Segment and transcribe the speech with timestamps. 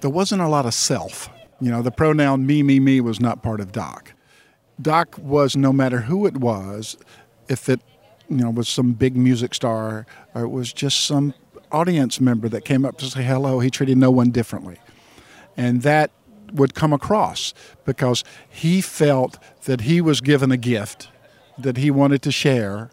[0.00, 1.28] there wasn't a lot of self.
[1.60, 4.12] You know, the pronoun me, me, me was not part of Doc.
[4.80, 6.96] Doc was no matter who it was,
[7.48, 7.80] if it
[8.28, 11.34] you know was some big music star or it was just some
[11.72, 14.78] audience member that came up to say hello, he treated no one differently.
[15.56, 16.10] And that
[16.52, 17.52] would come across
[17.84, 21.08] because he felt that he was given a gift
[21.58, 22.90] that he wanted to share,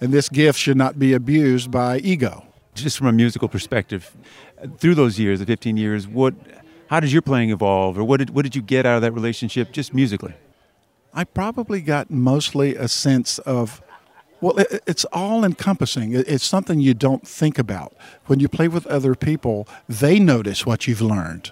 [0.00, 2.46] and this gift should not be abused by ego.
[2.82, 4.16] Just from a musical perspective,
[4.78, 6.34] through those years, the 15 years, what,
[6.88, 9.12] how did your playing evolve, or what did, what did you get out of that
[9.12, 10.34] relationship just musically?
[11.12, 13.82] I probably got mostly a sense of
[14.40, 14.54] well,
[14.86, 16.12] it's all encompassing.
[16.14, 17.92] It's something you don't think about.
[18.26, 21.50] When you play with other people, they notice what you've learned.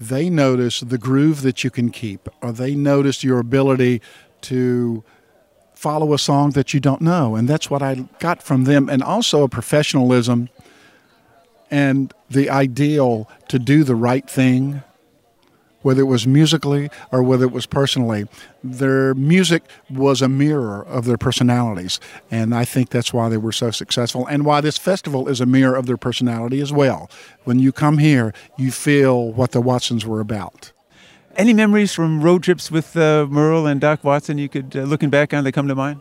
[0.00, 4.00] They notice the groove that you can keep, or they notice your ability
[4.42, 5.04] to
[5.78, 7.36] follow a song that you don't know.
[7.36, 8.88] And that's what I got from them.
[8.88, 10.48] And also a professionalism
[11.70, 14.82] and the ideal to do the right thing
[15.82, 18.26] whether it was musically or whether it was personally.
[18.64, 23.52] Their music was a mirror of their personalities, and I think that's why they were
[23.52, 27.08] so successful and why this festival is a mirror of their personality as well.
[27.44, 30.72] When you come here, you feel what the Watsons were about.
[31.36, 35.10] Any memories from road trips with uh, Merle and Doc Watson you could, uh, looking
[35.10, 36.00] back on, they come to mind?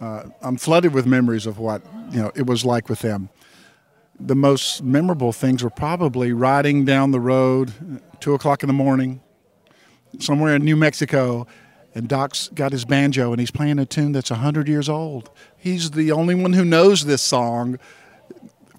[0.00, 3.30] Uh, I'm flooded with memories of what you know it was like with them.
[4.20, 7.72] The most memorable things were probably riding down the road
[8.20, 9.20] two o'clock in the morning,
[10.20, 11.46] somewhere in New Mexico,
[11.94, 15.30] and Doc's got his banjo and he's playing a tune that's 100 years old.
[15.56, 17.78] He's the only one who knows this song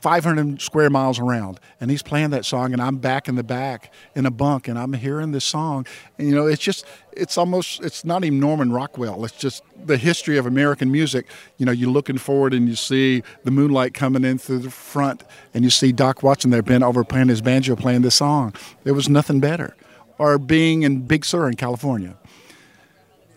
[0.00, 1.60] 500 square miles around.
[1.80, 4.78] And he's playing that song and i'm back in the back in a bunk and
[4.78, 5.86] i'm hearing this song.
[6.18, 9.24] And you know it's just it's almost it's not even norman rockwell.
[9.24, 11.26] It's just the history of american music.
[11.56, 15.24] You know you're looking forward and you see the moonlight coming in through the front
[15.54, 18.54] and you see doc watson there bent over playing his banjo playing this song.
[18.84, 19.74] There was nothing better.
[20.18, 22.16] Or being in big sur in california.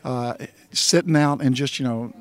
[0.04, 0.34] Uh,
[0.72, 2.12] sitting out and just you know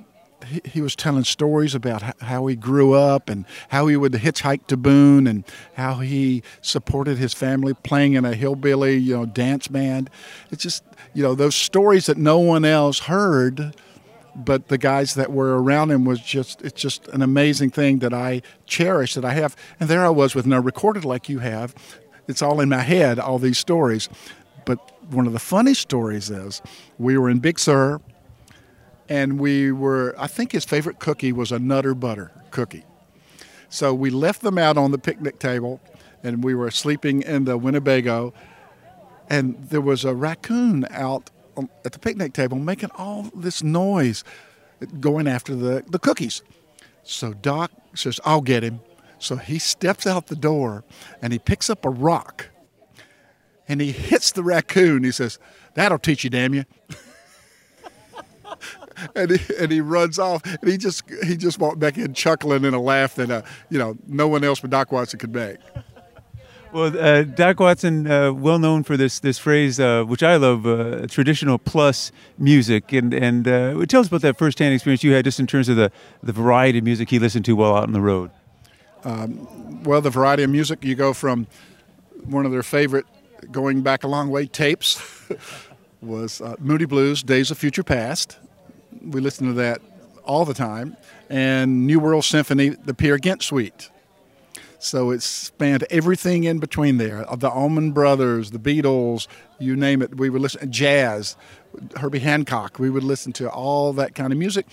[0.44, 4.76] he, was telling stories about how he grew up and how he would hitchhike to
[4.76, 10.10] Boone and how he supported his family playing in a hillbilly, you know, dance band.
[10.50, 10.84] It's just,
[11.14, 13.74] you know, those stories that no one else heard,
[14.34, 18.14] but the guys that were around him was just, it's just an amazing thing that
[18.14, 19.56] I cherish that I have.
[19.78, 21.74] And there I was with no recorded like you have.
[22.28, 24.08] It's all in my head, all these stories.
[24.64, 24.78] But
[25.10, 26.62] one of the funny stories is
[26.98, 28.00] we were in Big Sur
[29.10, 32.84] and we were i think his favorite cookie was a nutter butter cookie.
[33.68, 35.80] So we left them out on the picnic table
[36.22, 38.32] and we were sleeping in the winnebago
[39.28, 41.30] and there was a raccoon out
[41.84, 44.24] at the picnic table making all this noise
[44.98, 46.42] going after the, the cookies.
[47.02, 48.80] So doc says i'll get him.
[49.18, 50.82] So he steps out the door
[51.22, 52.48] and he picks up a rock
[53.68, 55.04] and he hits the raccoon.
[55.04, 55.38] He says
[55.74, 56.64] that'll teach you damn you
[59.14, 62.64] and he, and he runs off, and he just he just walked back in chuckling
[62.64, 65.58] and a laugh that uh, you know no one else but Doc Watson could make.
[66.72, 70.66] Well, uh, Doc Watson, uh, well known for this this phrase, uh, which I love,
[70.66, 75.24] uh, traditional plus music, and and uh, tell us about that firsthand experience you had,
[75.24, 75.90] just in terms of the
[76.22, 78.30] the variety of music he listened to while out on the road.
[79.02, 81.48] Um, well, the variety of music you go from
[82.24, 83.06] one of their favorite,
[83.50, 85.02] going back a long way, tapes.
[86.02, 88.38] was uh, Moody Blues, Days of Future Past,
[89.02, 89.80] we listen to that
[90.24, 90.96] all the time.
[91.28, 93.90] And New World Symphony, the Peer Gynt Suite.
[94.82, 97.26] So it spanned everything in between there.
[97.36, 99.26] The Allman Brothers, the Beatles,
[99.58, 100.16] you name it.
[100.16, 101.36] We would listen jazz,
[101.96, 102.78] Herbie Hancock.
[102.78, 104.66] We would listen to all that kind of music,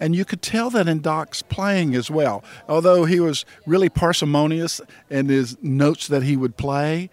[0.00, 2.42] and you could tell that in Doc's playing as well.
[2.68, 7.08] Although he was really parsimonious in his notes that he would play,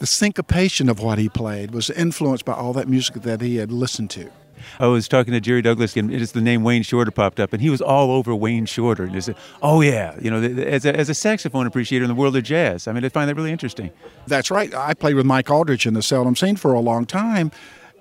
[0.00, 3.70] the syncopation of what he played was influenced by all that music that he had
[3.70, 4.30] listened to.
[4.78, 7.62] I was talking to Jerry Douglas, and just the name Wayne Shorter popped up, and
[7.62, 9.04] he was all over Wayne Shorter.
[9.04, 12.14] And he said, "Oh yeah, you know, as a, as a saxophone appreciator in the
[12.14, 13.90] world of jazz, I mean, I find that really interesting."
[14.26, 14.74] That's right.
[14.74, 17.50] I played with Mike Auldridge in the Seldom Scene for a long time,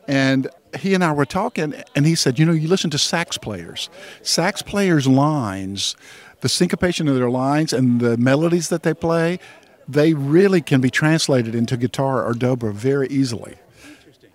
[0.07, 0.47] and
[0.79, 3.89] he and I were talking, and he said, "You know, you listen to sax players.
[4.21, 5.95] Sax players' lines,
[6.41, 9.39] the syncopation of their lines, and the melodies that they play."
[9.85, 13.55] They really can be translated into guitar or dobro very easily.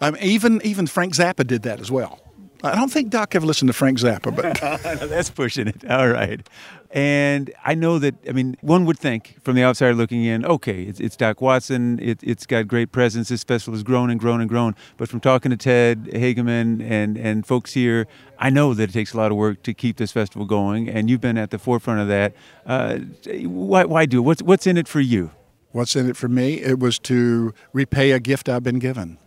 [0.00, 2.20] I mean, even even Frank Zappa did that as well.
[2.62, 5.88] I don't think Doc ever listened to Frank Zappa, but that's pushing it.
[5.88, 6.44] All right.
[6.90, 10.82] And I know that, I mean, one would think from the outside looking in, okay,
[10.82, 14.40] it's, it's Doc Watson, it, has got great presence, this festival has grown and grown
[14.40, 14.74] and grown.
[14.96, 18.06] But from talking to Ted Hagaman and, and folks here,
[18.38, 21.08] I know that it takes a lot of work to keep this festival going, and
[21.08, 22.34] you've been at the forefront of that.
[22.66, 22.98] Uh,
[23.44, 24.22] why, why do it?
[24.22, 25.30] What's, what's in it for you?
[25.70, 26.54] What's in it for me?
[26.54, 29.18] It was to repay a gift I've been given.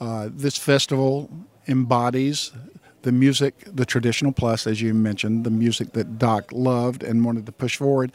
[0.00, 1.28] Uh, this festival
[1.68, 2.52] embodies
[3.02, 7.46] the music, the traditional plus, as you mentioned, the music that Doc loved and wanted
[7.46, 8.12] to push forward.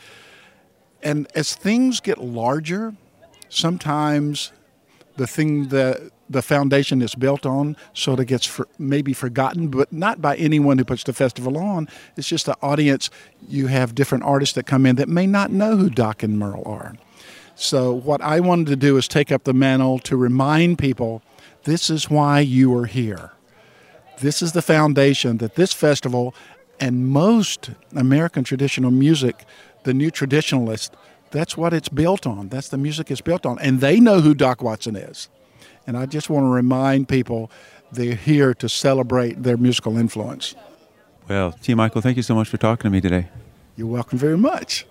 [1.02, 2.96] And as things get larger,
[3.50, 4.52] sometimes
[5.18, 9.94] the thing that the foundation is built on sort of gets for, maybe forgotten, but
[9.94, 11.88] not by anyone who puts the festival on.
[12.18, 13.10] It's just the audience.
[13.48, 16.64] You have different artists that come in that may not know who Doc and Merle
[16.66, 16.96] are.
[17.54, 21.22] So, what I wanted to do is take up the mantle to remind people
[21.66, 23.32] this is why you are here.
[24.22, 26.34] This is the foundation that this festival
[26.80, 29.46] and most American traditional music,
[29.84, 30.96] the new traditionalists,
[31.32, 32.48] that's what it's built on.
[32.48, 33.60] That's the music it's built on.
[33.60, 35.28] And they know who Doc Watson is.
[35.86, 37.52] And I just want to remind people
[37.92, 40.56] they're here to celebrate their musical influence.
[41.28, 41.74] Well, T.
[41.74, 43.28] Michael, thank you so much for talking to me today.
[43.76, 44.86] You're welcome very much.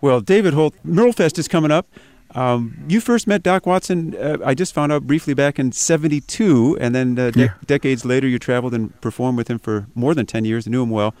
[0.00, 1.86] Well, David Holt, Merlefest is coming up.
[2.34, 6.76] Um, you first met Doc Watson, uh, I just found out briefly back in 72,
[6.78, 7.54] and then uh, de- yeah.
[7.64, 10.90] decades later you traveled and performed with him for more than 10 years, knew him
[10.90, 11.14] well.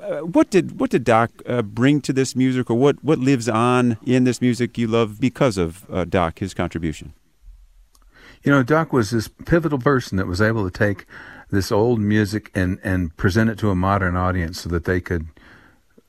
[0.00, 3.48] Uh, what did what did Doc uh, bring to this music, or what, what lives
[3.48, 7.12] on in this music you love because of uh, Doc, his contribution?
[8.42, 11.06] You know, Doc was this pivotal person that was able to take
[11.50, 15.31] this old music and, and present it to a modern audience so that they could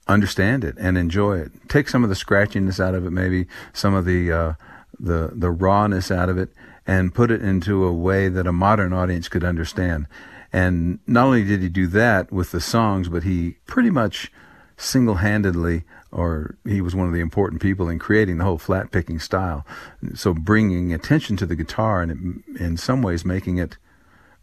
[0.07, 1.51] understand it and enjoy it.
[1.69, 4.53] Take some of the scratchiness out of it, maybe some of the uh,
[4.99, 6.49] the the rawness out of it,
[6.85, 10.07] and put it into a way that a modern audience could understand.
[10.51, 14.31] And not only did he do that with the songs, but he pretty much
[14.77, 19.19] single-handedly or he was one of the important people in creating the whole flat picking
[19.19, 19.65] style.
[20.13, 23.77] So bringing attention to the guitar and in some ways making it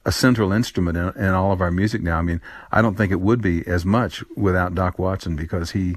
[0.04, 2.18] a central instrument in, in, all of our music now.
[2.18, 2.40] I mean,
[2.72, 5.96] I don't think it would be as much without Doc Watson because he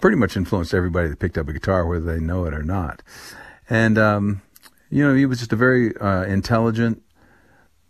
[0.00, 3.02] pretty much influenced everybody that picked up a guitar, whether they know it or not.
[3.68, 4.42] And, um,
[4.90, 7.02] you know, he was just a very uh, intelligent,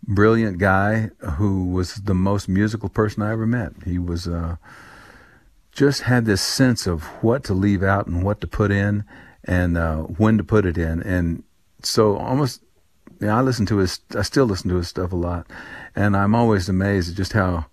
[0.03, 3.73] brilliant guy who was the most musical person I ever met.
[3.83, 4.57] He was, uh,
[5.71, 9.03] just had this sense of what to leave out and what to put in
[9.45, 11.01] and uh, when to put it in.
[11.01, 11.43] And
[11.81, 12.61] so almost,
[13.27, 15.47] know, I listen to his, I still listen to his stuff a lot.
[15.95, 17.65] And I'm always amazed at just how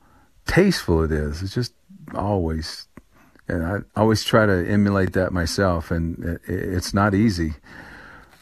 [0.47, 1.43] tasteful it is.
[1.43, 1.73] It's just
[2.15, 2.87] always,
[3.49, 5.91] and I always try to emulate that myself.
[5.91, 7.55] And it's not easy,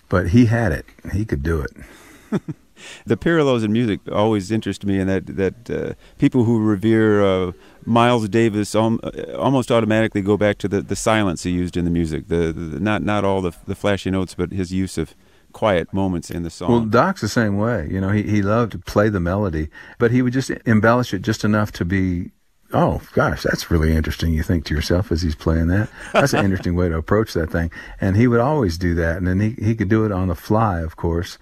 [0.09, 0.87] but he had it.
[1.13, 2.43] He could do it.
[3.07, 7.53] the parallels in music always interest me, and that that uh, people who revere uh,
[7.85, 8.99] Miles Davis al-
[9.37, 12.29] almost automatically go back to the, the silence he used in the music.
[12.29, 15.15] The, the not not all the the flashy notes, but his use of
[15.57, 16.71] quiet moments in the song.
[16.71, 17.89] Well, Doc's the same way.
[17.91, 19.69] You know, he he loved to play the melody,
[19.99, 22.31] but he would just embellish it just enough to be.
[22.73, 24.33] Oh gosh, that's really interesting.
[24.33, 25.89] You think to yourself as he's playing that.
[26.13, 27.71] That's an interesting way to approach that thing.
[28.01, 30.35] And he would always do that, and then he he could do it on the
[30.35, 31.39] fly, of course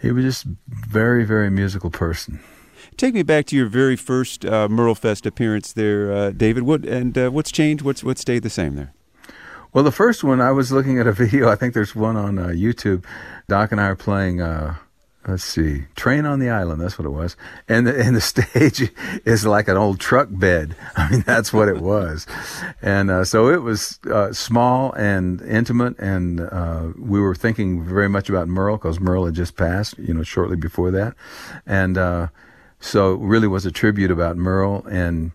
[0.00, 2.40] he was just very, very musical person.
[2.96, 6.64] Take me back to your very first uh, Merlefest appearance there, uh, David.
[6.64, 7.82] What and uh, what's changed?
[7.82, 8.92] What's what stayed the same there?
[9.72, 11.48] Well, the first one, I was looking at a video.
[11.48, 13.04] I think there's one on uh, YouTube.
[13.48, 14.76] Doc and I are playing uh,
[15.26, 16.80] let's see, Train on the Island.
[16.80, 17.36] That's what it was.
[17.68, 18.90] And the, and the stage
[19.24, 20.76] is like an old truck bed.
[20.96, 22.26] I mean, that's what it was.
[22.82, 25.98] And uh, so it was uh, small and intimate.
[25.98, 30.14] And uh, we were thinking very much about Merle because Merle had just passed, you
[30.14, 31.14] know, shortly before that.
[31.66, 32.28] And uh,
[32.80, 34.84] so it really was a tribute about Merle.
[34.86, 35.32] And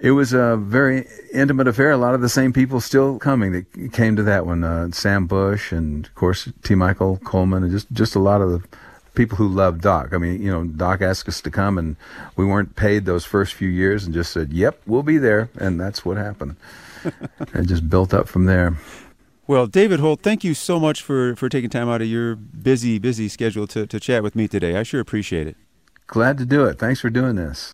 [0.00, 1.90] it was a very intimate affair.
[1.90, 4.64] A lot of the same people still coming that came to that one.
[4.64, 6.74] Uh, Sam Bush and of course T.
[6.74, 8.68] Michael Coleman and just just a lot of the
[9.14, 10.12] people who love Doc.
[10.12, 11.96] I mean, you know, Doc asked us to come and
[12.36, 15.80] we weren't paid those first few years and just said, "Yep, we'll be there," and
[15.80, 16.56] that's what happened.
[17.54, 18.76] it just built up from there.
[19.48, 22.98] Well, David Holt, thank you so much for, for taking time out of your busy,
[22.98, 24.76] busy schedule to, to chat with me today.
[24.76, 25.56] I sure appreciate it.
[26.08, 26.80] Glad to do it.
[26.80, 27.72] Thanks for doing this.